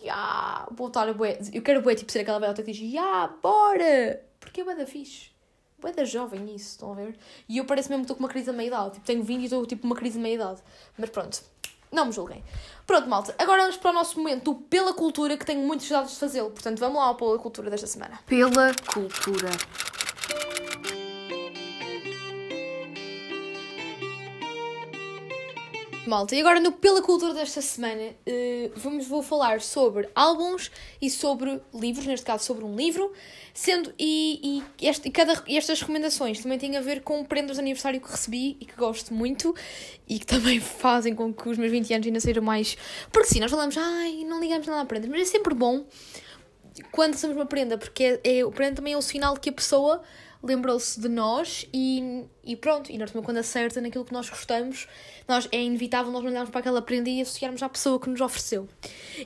[0.03, 3.31] Ya, vou estar a bué, eu quero bué, tipo, ser aquela velhota que diz, ya,
[3.43, 4.23] bora!
[4.39, 5.31] Porque é bué da fixe.
[5.79, 7.19] Bué da jovem isso, estão a ver?
[7.49, 9.45] E eu pareço mesmo que estou com uma crise da meia-idade, tipo, tenho 20 e
[9.45, 10.63] estou, tipo, uma crise da meia-idade.
[10.97, 11.43] Mas pronto,
[11.91, 12.45] não me julguem.
[12.87, 16.21] Pronto, malta, agora vamos para o nosso momento Pela Cultura, que tenho muitas saudades de
[16.21, 16.51] fazê-lo.
[16.51, 18.19] Portanto, vamos lá ao Pela Cultura desta semana.
[18.27, 19.51] Pela Cultura.
[26.09, 31.11] Malta, e agora no Pela Cultura desta semana uh, vamos, vou falar sobre álbuns e
[31.11, 33.13] sobre livros, neste caso sobre um livro,
[33.53, 37.61] sendo e, e, este, e cada, estas recomendações também têm a ver com prendas de
[37.61, 39.55] aniversário que recebi e que gosto muito
[40.09, 42.77] e que também fazem com que os meus 20 anos ainda sejam mais.
[43.13, 45.85] Porque sim, nós falamos, ai, não ligamos nada a prendas, mas é sempre bom
[46.91, 49.49] quando somos uma prenda, porque é, é, o prenda também é o sinal de que
[49.49, 50.03] a pessoa
[50.43, 52.91] lembrou-se de nós e, e pronto.
[52.91, 54.87] E também, quando acerta naquilo que nós gostamos,
[55.29, 58.69] nós, é inevitável nós olharmos para aquela prenda e associarmos à pessoa que nos ofereceu.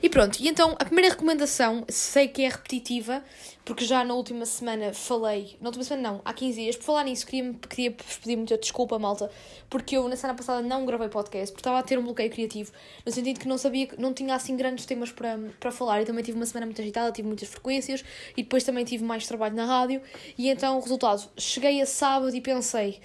[0.01, 3.23] E pronto, e então a primeira recomendação, sei que é repetitiva,
[3.63, 7.03] porque já na última semana falei, na última semana não, há 15 dias, por falar
[7.03, 9.29] nisso, queria, queria pedir muita desculpa, malta,
[9.69, 12.71] porque eu na semana passada não gravei podcast, porque estava a ter um bloqueio criativo,
[13.05, 16.23] no sentido que não sabia, não tinha assim grandes temas para, para falar, e também
[16.23, 18.03] tive uma semana muito agitada, tive muitas frequências,
[18.35, 20.01] e depois também tive mais trabalho na rádio,
[20.37, 22.99] e então o resultado, cheguei a sábado e pensei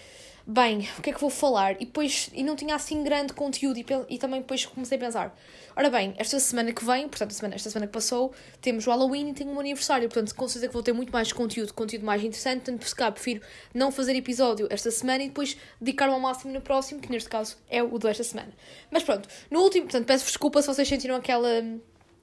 [0.47, 1.73] bem, o que é que vou falar?
[1.83, 5.37] E depois, e não tinha assim grande conteúdo, e, e também depois comecei a pensar,
[5.75, 9.31] ora bem, esta semana que vem, portanto, semana, esta semana que passou, temos o Halloween
[9.31, 12.23] e tenho um aniversário, portanto, com certeza que vou ter muito mais conteúdo, conteúdo mais
[12.23, 13.41] interessante, portanto, por cá, prefiro
[13.75, 17.57] não fazer episódio esta semana e depois dedicar-me ao máximo no próximo, que neste caso
[17.69, 18.53] é o desta semana.
[18.89, 21.49] Mas pronto, no último, portanto, peço desculpa se vocês sentiram aquela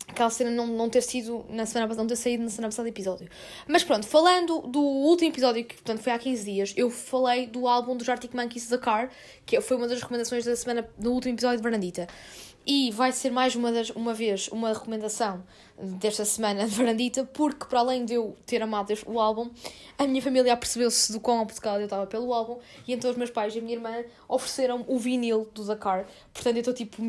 [0.08, 2.90] aquela cena não, não ter sido na semana passada, não ter saído na semana passada
[2.90, 3.28] episódio.
[3.68, 7.68] Mas pronto, falando do último episódio, que portanto foi há 15 dias, eu falei do
[7.68, 9.10] álbum dos Arctic Monkeys The Car,
[9.46, 12.08] que foi uma das recomendações da semana, no último episódio de Bernadita.
[12.66, 15.44] E vai ser mais uma, das, uma vez uma recomendação
[15.78, 19.50] desta semana de Varandita, porque para além de eu ter amado o álbum,
[19.98, 23.30] a minha família apercebeu-se do quão obcecada eu estava pelo álbum, e então os meus
[23.30, 26.06] pais e a minha irmã ofereceram o vinil do Dakar.
[26.34, 27.02] Portanto, eu estou tipo.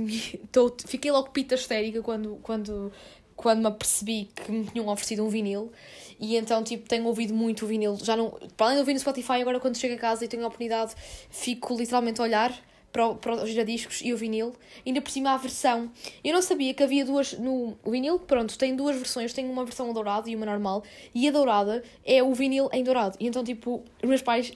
[0.51, 2.93] Tô, fiquei logo pita histérica quando, quando,
[3.37, 5.71] quando me apercebi que me tinham oferecido um vinil.
[6.19, 7.97] E então, tipo, tenho ouvido muito o vinil.
[7.97, 10.43] Já não, para além de ouvir no Spotify, agora quando chego a casa e tenho
[10.43, 10.95] a oportunidade,
[11.31, 12.53] fico literalmente a olhar
[12.95, 14.55] para, para os giradiscos e o vinil,
[14.87, 15.91] ainda por cima a versão.
[16.23, 17.33] Eu não sabia que havia duas.
[17.33, 21.29] No o vinil, pronto, tem duas versões: tem uma versão dourada e uma normal, e
[21.29, 23.17] a dourada é o vinil em dourado.
[23.19, 24.53] E então, tipo, os meus pais,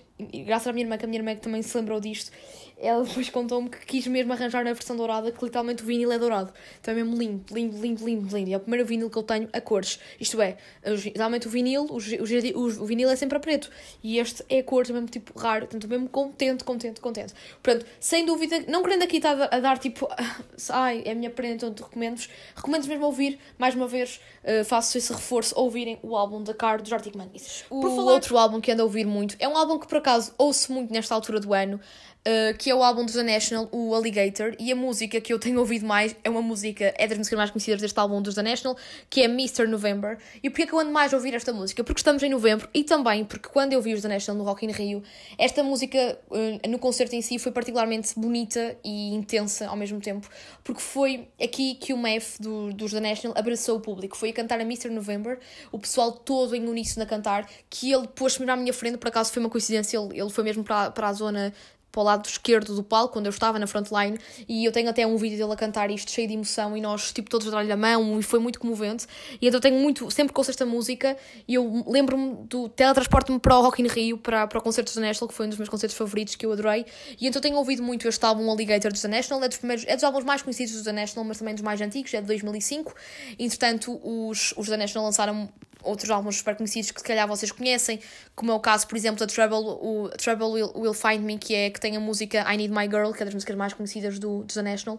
[0.46, 2.31] graças à minha irmã, que a minha irmã também se lembrou disto,
[2.80, 6.18] ela depois contou-me que quis mesmo arranjar na versão dourada, que literalmente o vinil é
[6.18, 6.52] dourado.
[6.80, 8.50] Então é mesmo lindo, lindo, lindo, lindo, lindo.
[8.50, 9.98] E é o primeiro vinil que eu tenho a cores.
[10.20, 10.56] Isto é,
[10.96, 13.70] geralmente o vinil, o, o, o vinil é sempre a preto.
[14.02, 15.66] E este é a cor, mesmo tipo raro.
[15.66, 17.34] Portanto, mesmo contente, contente, contente.
[17.62, 20.08] Portanto, sem dúvida, não querendo aqui estar a, dar tipo,
[20.70, 22.28] ai, é a minha prenda, então te recomendo-vos.
[22.54, 26.80] Recomendo-vos mesmo ouvir, mais uma vez, uh, faço esse reforço, ouvirem o álbum da Car
[26.80, 27.64] dos Arctic Monkeys.
[27.68, 28.12] O falar...
[28.12, 30.92] outro álbum que ando a ouvir muito, é um álbum que por acaso ouço muito
[30.92, 31.80] nesta altura do ano.
[32.18, 35.38] Uh, que é o álbum dos The National, o Alligator, e a música que eu
[35.38, 38.42] tenho ouvido mais é uma música, é das músicas mais conhecidas deste álbum dos The
[38.42, 38.76] National,
[39.09, 39.66] que é Mr.
[39.66, 40.18] November.
[40.42, 41.83] E porquê é que eu ando mais a ouvir esta música?
[41.85, 44.66] Porque estamos em novembro e também porque quando eu vi os The National no Rock
[44.66, 45.02] in Rio,
[45.37, 50.28] esta música uh, no concerto em si foi particularmente bonita e intensa ao mesmo tempo,
[50.64, 54.33] porque foi aqui que o MEF do, dos The National abraçou o público, foi a
[54.33, 54.90] cantar a Mr.
[54.90, 55.38] November,
[55.70, 59.33] o pessoal todo em uníssono a cantar, que ele pôs-me à minha frente, por acaso
[59.33, 61.52] foi uma coincidência, ele, ele foi mesmo para a zona
[61.90, 65.07] para o lado esquerdo do palco, quando eu estava na frontline, e eu tenho até
[65.07, 67.77] um vídeo dele a cantar isto cheio de emoção e nós, tipo, todos dar-lhe a
[67.77, 69.07] mão e foi muito comovente.
[69.40, 73.38] E então eu tenho muito, sempre que ouço esta música, e eu lembro-me do teletransporte-me
[73.38, 75.59] para o Rock in Rio, para, para o concerto da National, que foi um dos
[75.59, 76.85] meus concertos favoritos que eu adorei.
[77.20, 79.85] E então eu tenho ouvido muito este álbum Alligator dos The National, é dos, primeiros,
[79.87, 82.27] é dos álbuns mais conhecidos dos The National, mas também dos mais antigos, é de
[82.27, 82.94] 2005.
[83.38, 85.48] Entretanto, os, os The National lançaram
[85.88, 88.01] outros álbuns super conhecidos que se calhar vocês conhecem,
[88.35, 91.55] como é o caso, por exemplo, da Trouble, o Trouble Will, Will Find Me, que,
[91.55, 94.18] é, que tem a música I Need My Girl, que é das músicas mais conhecidas
[94.18, 94.98] do, do The National,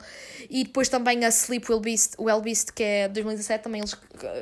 [0.50, 3.96] e depois também a Sleep Will Beast, Well Beast, que é de 2017, também eles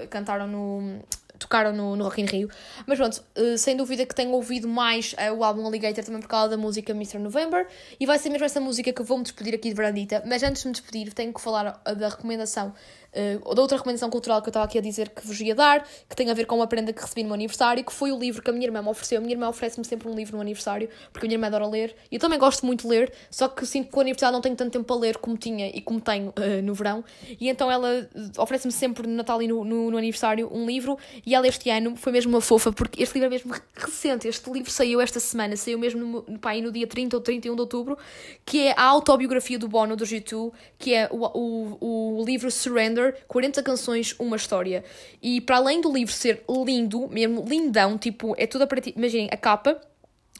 [0.09, 1.01] cantaram no
[1.37, 2.49] tocaram no, no Rock in Rio.
[2.85, 6.27] Mas pronto, uh, sem dúvida que tenho ouvido mais uh, o álbum Alligator também por
[6.27, 7.19] causa da música Mr.
[7.19, 7.67] November.
[7.99, 10.23] E vai ser mesmo essa música que eu vou me despedir aqui de Verandita.
[10.25, 12.73] Mas antes de me despedir, tenho que falar da recomendação
[13.13, 15.87] uh, da outra recomendação cultural que eu estava aqui a dizer que vos ia dar,
[16.09, 18.17] que tem a ver com uma prenda que recebi no meu aniversário, que foi o
[18.17, 19.17] livro que a minha irmã me ofereceu.
[19.17, 21.95] A minha irmã oferece-me sempre um livro no aniversário, porque a minha irmã adora ler.
[22.11, 24.41] E eu também gosto muito de ler, só que sinto que com a universidade não
[24.41, 27.03] tenho tanto tempo para ler como tinha e como tenho uh, no verão.
[27.39, 31.35] E então ela oferece-me sempre no Natal e no, no, no, aniversário um livro, e
[31.35, 34.27] ela este ano foi mesmo uma fofa, porque este livro é mesmo recente.
[34.27, 37.55] Este livro saiu esta semana, saiu mesmo no, no, pá, no dia 30 ou 31
[37.55, 37.97] de outubro,
[38.45, 42.96] que é a autobiografia do Bono, do G2, que é o, o, o livro Surrender,
[43.27, 44.83] 40 canções, uma história.
[45.21, 48.93] E para além do livro ser lindo, mesmo lindão, tipo, é tudo a partir.
[48.95, 49.79] Imaginem, a capa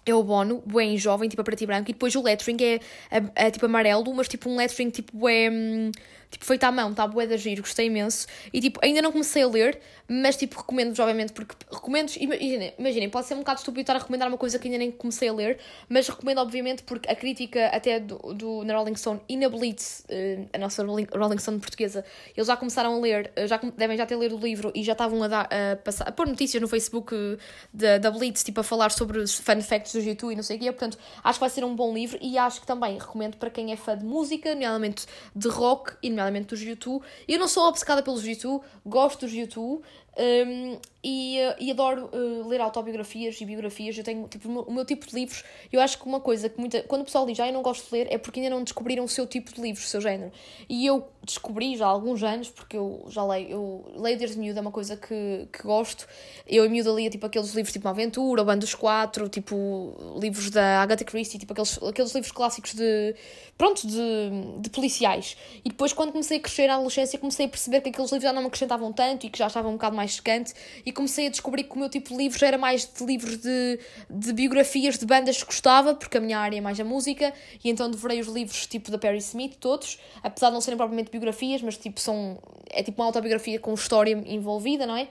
[0.06, 2.76] é o Bono, bem jovem, tipo a preto branco, e depois o lettering é,
[3.12, 5.50] é, é tipo amarelo, mas tipo um lettering tipo é.
[5.50, 5.92] Hum,
[6.30, 8.28] tipo, feito à mão, está bué da giro, gostei imenso.
[8.52, 13.10] E, tipo, ainda não comecei a ler, mas, tipo, recomendo-vos, obviamente, porque recomendo, imaginem, imaginem,
[13.10, 15.34] pode ser um bocado estúpido estar a recomendar uma coisa que ainda nem comecei a
[15.34, 15.60] ler,
[15.90, 20.06] mas recomendo, obviamente, porque a crítica até do, do na Rolling Stone e na Blitz,
[20.10, 24.06] uh, a nossa Rolling, Stone portuguesa, eles já começaram a ler, uh, já devem já
[24.06, 26.68] ter lido o livro e já estavam a, dar, a, passar, a pôr notícias no
[26.68, 27.38] Facebook uh,
[27.74, 30.58] da, da Blitz, tipo, a falar sobre os fun facts do G2 e não sei
[30.58, 33.36] o quê, portanto, acho que vai ser um bom livro e acho que também recomendo
[33.36, 37.04] para quem é fã de música, nomeadamente de rock e nomeadamente dos YouTube.
[37.28, 39.84] Eu não sou obcecada pelos YouTube, gosto dos YouTube,
[40.18, 43.98] um, e, uh, e adoro uh, ler autobiografias e biografias.
[43.98, 45.44] Eu tenho tipo, o meu, tipo de livros.
[45.72, 46.82] Eu acho que uma coisa que muita.
[46.84, 49.04] Quando o pessoal diz, ah, eu não gosto de ler, é porque ainda não descobriram
[49.04, 50.32] o seu tipo de livros, o seu género.
[50.68, 54.58] E eu descobri já há alguns anos, porque eu já leio, eu leio desde miúdo,
[54.58, 56.08] é uma coisa que, que gosto.
[56.48, 60.50] Eu em miúdo lia tipo aqueles livros tipo Aventura, o Bando dos Quatro, tipo livros
[60.50, 63.16] da Agatha Christie, tipo aqueles, aqueles livros clássicos de.
[63.58, 65.38] pronto, de, de policiais.
[65.64, 68.34] E depois, quando comecei a crescer na adolescência, comecei a perceber que aqueles livros já
[68.34, 70.54] não me acrescentavam tanto e que já estavam um bocado mais mais secante
[70.86, 73.80] e comecei a descobrir que o meu tipo de livros era mais de livros de,
[74.10, 77.70] de biografias de bandas que gostava, porque a minha área é mais a música, e
[77.70, 81.62] então devorei os livros tipo da Perry Smith, todos, apesar de não serem propriamente biografias,
[81.62, 82.40] mas tipo são.
[82.70, 85.08] é tipo uma autobiografia com história envolvida, não é?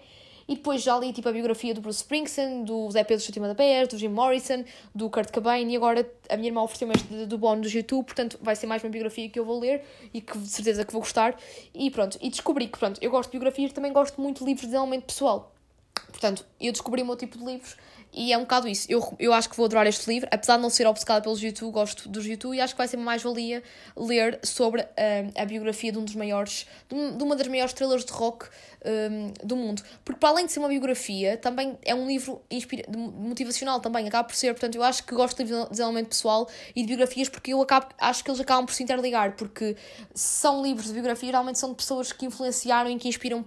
[0.49, 3.55] E depois já li tipo a biografia do Bruce Springsteen, do Zé Pedro Chutima da
[3.55, 7.37] PS, do Jim Morrison, do Kurt Cobain e agora a minha irmã ofereceu-me este do
[7.37, 9.83] Bono do YouTube, portanto vai ser mais uma biografia que eu vou ler
[10.15, 11.37] e que de certeza que vou gostar.
[11.75, 14.63] E pronto, e descobri que pronto, eu gosto de biografias, também gosto muito de livros
[14.63, 15.53] de desenvolvimento pessoal.
[16.09, 17.77] Portanto, eu descobri o meu tipo de livros
[18.17, 18.87] e é um bocado isso.
[18.89, 21.71] Eu, eu acho que vou adorar este livro, apesar de não ser obcecada pelos YouTube,
[21.71, 23.63] gosto dos YouTube e acho que vai ser mais-valia
[23.95, 24.87] ler sobre uh,
[25.37, 28.47] a biografia de um dos maiores, de, uma das maiores estrelas de rock
[28.87, 29.83] um, do mundo.
[30.03, 32.41] Porque para além de ser uma biografia, também é um livro
[33.19, 36.89] motivacional também, acaba por ser, portanto, eu acho que gosto de desenvolvimento pessoal e de
[36.89, 39.77] biografias porque eu acabo, acho que eles acabam por se interligar, porque
[40.15, 43.45] são livros de biografia, geralmente são de pessoas que influenciaram e que inspiram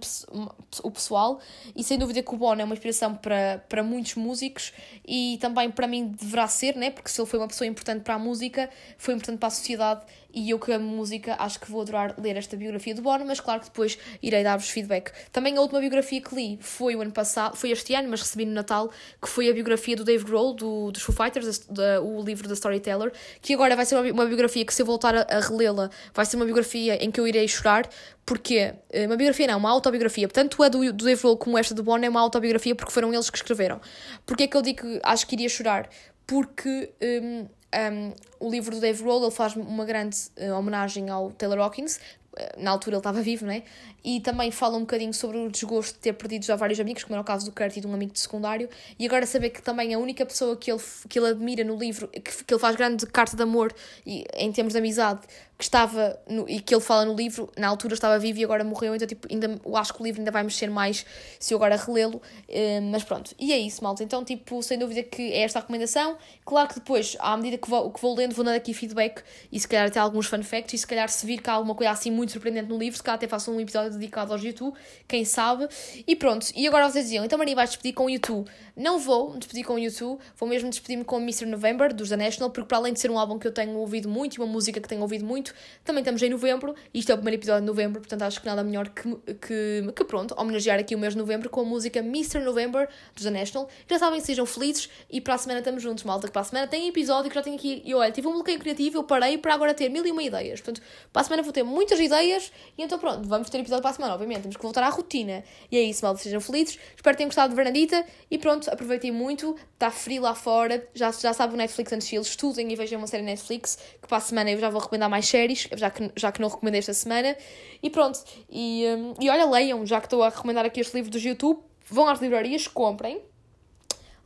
[0.82, 1.40] o pessoal,
[1.74, 4.59] e sem dúvida que o Bono é uma inspiração para, para muitos músicos
[5.06, 6.90] e também para mim deverá ser, né?
[6.90, 10.02] porque se ele foi uma pessoa importante para a música, foi importante para a sociedade
[10.34, 13.40] e eu que amo música acho que vou adorar ler esta biografia do Bono, mas
[13.40, 15.12] claro que depois irei dar-vos feedback.
[15.32, 18.44] Também a última biografia que li foi o ano passado, foi este ano, mas recebi
[18.44, 18.90] no Natal,
[19.20, 22.54] que foi a biografia do Dave Grohl, do, dos Foo Fighters, da, o livro da
[22.54, 25.90] Storyteller, que agora vai ser uma, uma biografia que se eu voltar a, a relê-la,
[26.14, 27.88] vai ser uma biografia em que eu irei chorar,
[28.24, 30.28] porque eh, uma biografia não, uma autobiografia.
[30.28, 33.12] Tanto a do, do Dave Grohl como esta do Bono é uma autobiografia porque foram
[33.12, 33.80] eles que escreveram.
[34.24, 35.88] Porquê é que eu digo que acho que iria chorar?
[36.26, 36.92] Porque...
[37.02, 37.59] Um,
[37.92, 42.00] um, o livro do Dave Grohl ele faz uma grande uh, homenagem ao Taylor Hawkins,
[42.36, 43.62] eh, na altura ele estava vivo, né?
[44.04, 47.14] E também fala um bocadinho sobre o desgosto de ter perdido já vários amigos, como
[47.14, 48.68] era o caso do Kurt e de um amigo de secundário.
[48.98, 52.08] E agora saber que também a única pessoa que ele, que ele admira no livro,
[52.08, 53.74] que, que ele faz grande carta de amor
[54.06, 55.20] e, em termos de amizade,
[55.60, 58.64] que estava no, e que ele fala no livro, na altura estava vivo e agora
[58.64, 61.04] morreu, então tipo, ainda, eu acho que o livro ainda vai mexer mais
[61.38, 63.34] se eu agora relê-lo, uh, mas pronto.
[63.38, 64.02] E é isso, malta.
[64.02, 66.16] Então, tipo, sem dúvida que é esta a recomendação.
[66.46, 69.60] Claro que depois, à medida que vou, que vou lendo, vou dando aqui feedback e
[69.60, 71.92] se calhar até alguns fun facts e se calhar se vir que há alguma coisa
[71.92, 74.74] assim muito surpreendente no livro, se calhar até faço um episódio dedicado ao YouTube,
[75.06, 75.68] quem sabe.
[76.06, 78.48] E pronto, e agora vocês diziam, então Maria vai despedir com o YouTube.
[78.74, 81.44] Não vou despedir com o YouTube, vou mesmo despedir-me com o Mr.
[81.44, 84.08] November, dos The National, porque para além de ser um álbum que eu tenho ouvido
[84.08, 85.49] muito e uma música que tenho ouvido muito,
[85.84, 88.62] também estamos em novembro, isto é o primeiro episódio de novembro, portanto acho que nada
[88.62, 92.40] melhor que, que, que pronto, homenagear aqui o mês de novembro com a música Mr.
[92.40, 93.68] November dos The National.
[93.88, 96.66] Já sabem, sejam felizes e para a semana estamos juntos, malta, que para a semana
[96.66, 99.54] tem episódio que já tenho aqui, e olha, tive um bloqueio criativo, eu parei para
[99.54, 100.60] agora ter mil e uma ideias.
[100.60, 100.82] Portanto,
[101.12, 103.94] para a semana vou ter muitas ideias e então pronto, vamos ter episódio para a
[103.94, 105.44] semana, obviamente, temos que voltar à rotina.
[105.70, 109.12] E é isso, malta, sejam felizes, espero que tenham gostado de Verandita e pronto, aproveitem
[109.12, 112.98] muito, está frio lá fora, já, já sabe o Netflix and Chill, estudem e vejam
[112.98, 115.39] uma série Netflix, que para a semana eu já vou recomendar mais séries,
[115.76, 117.36] já que, já que não recomendei esta semana.
[117.82, 121.10] E pronto, e, um, e olha, leiam, já que estou a recomendar aqui este livro
[121.10, 123.20] do YouTube, vão às livrarias, comprem,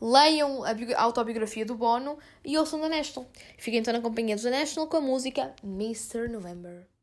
[0.00, 3.28] leiam a autobiografia do Bono e ouçam da National.
[3.58, 6.28] Fiquem então na companhia do National com a música Mr.
[6.28, 6.93] November.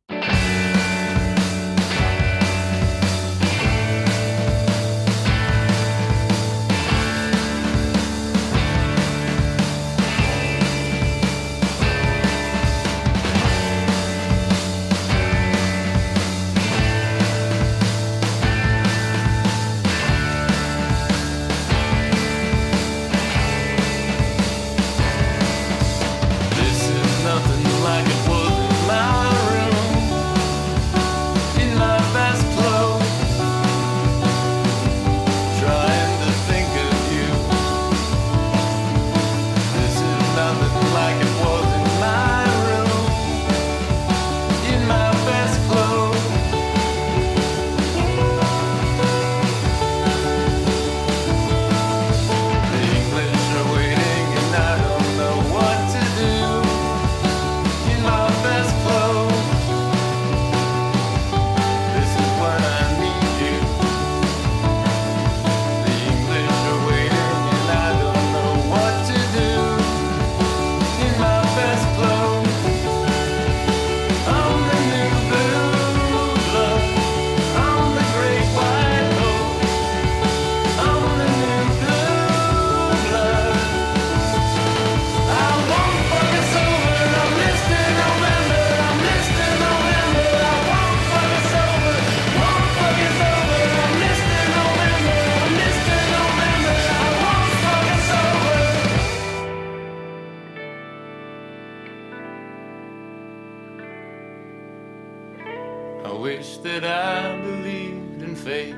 [106.42, 108.74] Wish that I believed in fate.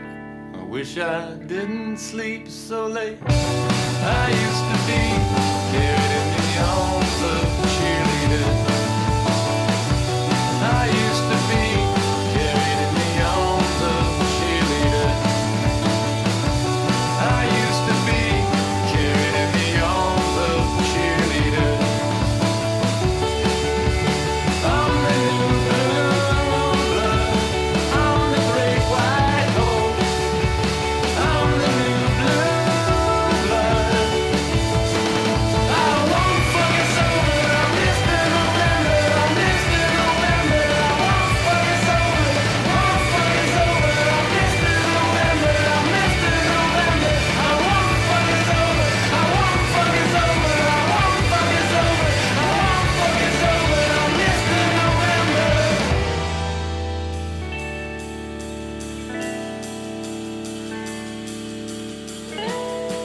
[0.53, 3.17] I wish I didn't sleep so late.
[3.23, 5.03] I used to be
[5.71, 7.62] carried in the arms of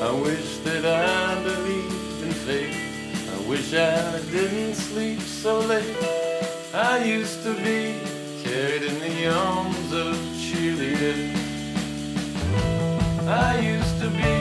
[0.08, 2.74] I wish that I believed in fate.
[3.30, 5.96] I wish I didn't sleep so late.
[6.72, 8.00] I used to be
[8.42, 11.36] carried in the arms of cheerleaders.
[13.28, 14.37] I used to be